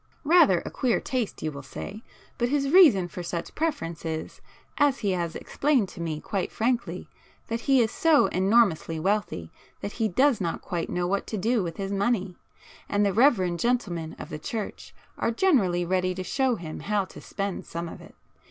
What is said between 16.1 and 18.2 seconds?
to show him how to spend some of it.